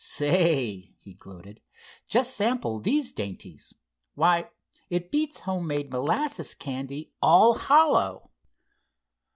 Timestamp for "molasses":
5.91-6.55